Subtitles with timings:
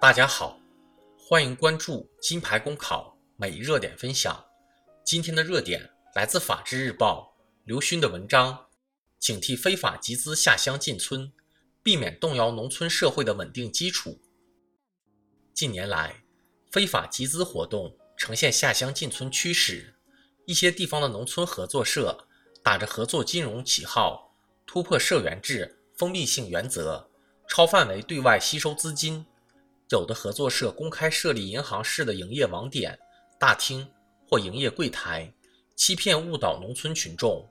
[0.00, 0.58] 大家好，
[1.18, 4.42] 欢迎关注金牌公考每日热点分享。
[5.04, 8.66] 今天的热点来自《法制日报》刘勋的文章：
[9.18, 11.30] 警惕非法集资下乡进村，
[11.82, 14.18] 避免动摇农村社会的稳定基础。
[15.52, 16.24] 近年来，
[16.70, 19.96] 非法集资活动呈现下乡进村趋势，
[20.46, 22.26] 一些地方的农村合作社
[22.62, 27.10] 打着合作金融旗号，突破社员制封闭性原则，
[27.46, 29.26] 超范围对外吸收资金。
[29.90, 32.96] 有的合作社公开设立银行式的营业网点、
[33.38, 33.86] 大厅
[34.28, 35.32] 或营业柜台，
[35.74, 37.44] 欺骗误导农村群众；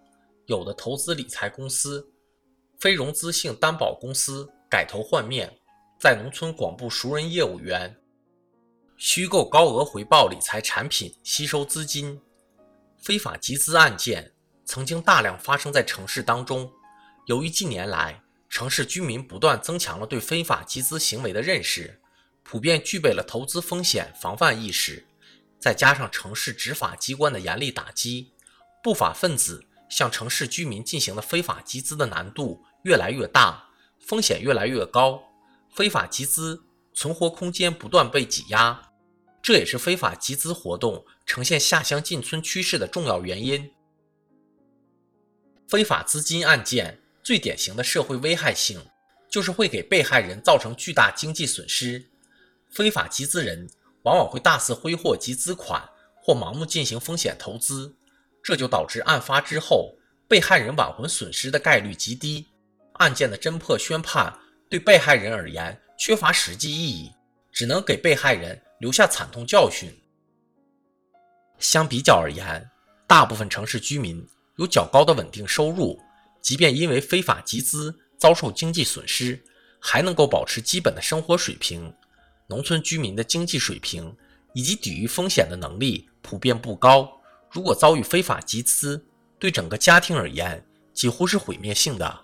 [0.46, 2.10] 有的投资理财公司、
[2.80, 5.54] 非融资性担保公司改头换面，
[6.00, 7.94] 在农村广布熟人业务员，
[8.96, 12.22] 虚构高额回报理财产品吸收资金。
[12.98, 16.72] 非法集资案件曾经大量发生在城市当中。
[17.26, 22.00] 由于近年来城市居民不断增强了对非法集资行为的认识。
[22.44, 25.06] 普遍具备了投资风险防范意识，
[25.60, 28.32] 再加上城市执法机关的严厉打击，
[28.84, 35.22] 不法分子向城市居民进行的非法集资的难度越来越大，风险越来越高，
[35.74, 38.92] 非法集资存活空间不断被挤压，
[39.42, 43.72] 这也是非法集资活动呈现下乡进村趋势的重要原因。
[45.68, 48.82] 非法资金案件最典型的社会危害性，
[49.30, 52.10] 就是会给被害人造成巨大经济损失。
[52.70, 53.70] 非法集资人
[54.04, 55.90] 往往会大肆挥霍集资款，
[56.22, 57.96] 或盲目进行风险投资，
[58.44, 59.96] 这就导致案发之后
[60.28, 62.48] 被害人挽回损失的概率极低，
[62.94, 64.40] 案件的侦破宣判
[64.70, 67.12] 对被害人而言缺乏实际意义，
[67.52, 69.92] 只能给被害人留下惨痛教训。
[71.58, 72.70] 相比较而言，
[73.08, 74.26] 大部分城市居民
[74.58, 76.00] 有较高的稳定收入，
[76.42, 79.44] 即便因为非法集资遭受经济损失，
[79.80, 81.94] 还能够保持基本的生活水平。
[82.50, 84.14] 农村居民的经济水平
[84.54, 87.08] 以及抵御风险的能力普遍不高，
[87.52, 89.06] 如果遭遇非法集资，
[89.38, 92.22] 对整个家庭而言几乎是毁灭性的。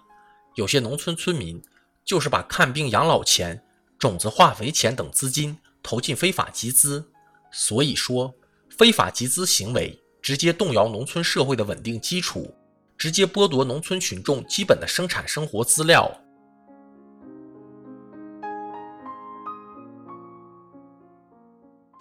[0.55, 1.61] 有些农村村民
[2.03, 3.63] 就是把看病养老钱、
[3.99, 7.07] 种子化肥钱等资金投进非法集资。
[7.51, 8.33] 所以说，
[8.75, 12.53] 非法集资行为直接动摇农村社会的稳定基础，
[12.97, 16.11] 直接剥夺农村群众基本的生产生活资料。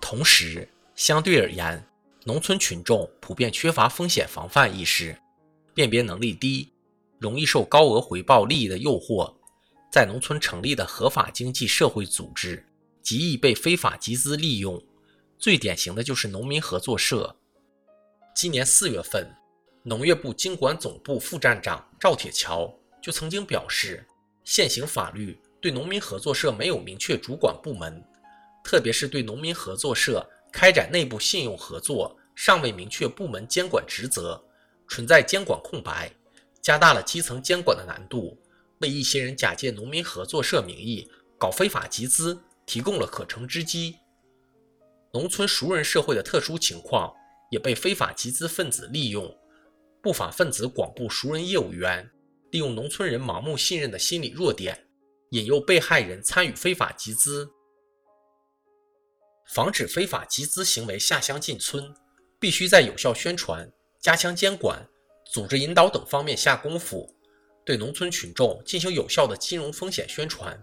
[0.07, 1.83] 同时，相对而言，
[2.25, 5.17] 农村群众普遍缺乏风险防范意识，
[5.73, 6.71] 辨别能力低，
[7.19, 9.35] 容易受高额回报利益的诱惑。
[9.91, 12.63] 在农村成立的合法经济社会组织
[13.01, 14.79] 极易被非法集资利用，
[15.39, 17.35] 最典型的就是农民合作社。
[18.37, 19.35] 今年四月份，
[19.85, 22.71] 农业部经管总部副站长赵铁桥
[23.03, 24.07] 就曾经表示，
[24.45, 28.05] 现行法律对农民合作社没有明确主管部门。
[28.65, 34.43] 特别是对农民合作社开展内部信用合作尚未明确部门监管职责，
[34.89, 36.11] 存在监管空白，
[36.61, 38.37] 加大了基层监管的难度，
[38.79, 41.09] 为一些人假借农民合作社名义
[41.39, 43.97] 搞非法集资提供了可乘之机。
[45.13, 47.15] 农村熟人社会的特殊情况
[47.51, 49.33] 也被非法集资分子利用，
[50.03, 52.11] 不法分子广布熟人业务员，
[52.51, 54.89] 利用农村人盲目信任的心理弱点，
[55.31, 57.49] 引诱被害人参与非法集资。
[59.47, 61.95] 防止非法集资行为下乡进村，
[62.39, 64.87] 必须在有效宣传、加强监管、
[65.31, 67.15] 组织引导等方面下功夫，
[67.65, 70.63] 对农村群众进行有效的金融风险宣传。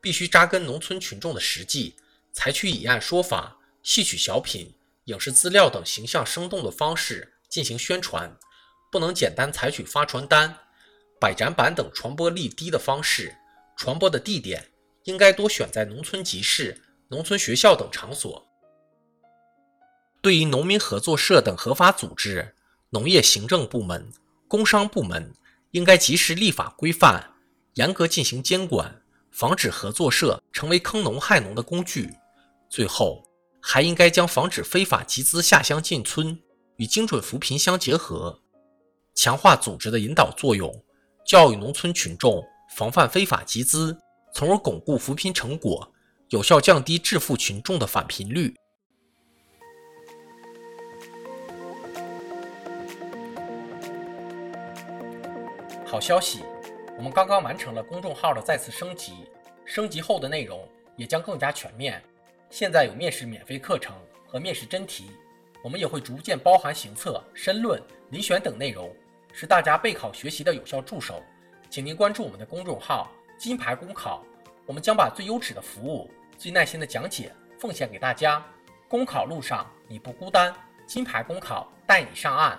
[0.00, 1.96] 必须扎根农村群众的实际，
[2.32, 4.74] 采取以案说法、戏曲小品、
[5.04, 8.36] 影视资料等形象生动的方式进行宣传，
[8.92, 10.58] 不能简单采取发传单、
[11.18, 13.34] 摆展板等传播力低的方式。
[13.76, 14.70] 传播的地点
[15.04, 16.82] 应该多选在农村集市。
[17.08, 18.46] 农村学校等场所，
[20.22, 22.54] 对于农民合作社等合法组织，
[22.90, 24.10] 农业行政部门、
[24.48, 25.34] 工商部门
[25.72, 27.32] 应该及时立法规范，
[27.74, 32.10] 严格进行监管，防止合作社成为坑农害农的工具。
[32.70, 33.22] 最后，
[33.60, 36.40] 还应该将防止非法集资下乡进村
[36.76, 38.40] 与精准扶贫相结合，
[39.14, 40.82] 强化组织的引导作用，
[41.26, 42.42] 教育农村群众
[42.74, 43.96] 防范非法集资，
[44.32, 45.90] 从而巩固扶贫成果。
[46.34, 48.52] 有效降低致富群众的返贫率。
[55.86, 56.42] 好消息，
[56.98, 59.12] 我们刚刚完成了公众号的再次升级，
[59.64, 62.02] 升级后的内容也将更加全面。
[62.50, 63.94] 现在有面试免费课程
[64.26, 65.12] 和面试真题，
[65.62, 68.92] 我们也会逐渐包含行测、申论、遴选等内容，
[69.32, 71.22] 是大家备考学习的有效助手。
[71.70, 73.08] 请您关注我们的公众号
[73.38, 74.24] “金牌公考”，
[74.66, 76.10] 我们将把最优质的服务。
[76.38, 78.44] 最耐心的讲解奉献给大家。
[78.88, 80.54] 公考路上你不孤单，
[80.86, 82.58] 金牌公考带你上岸。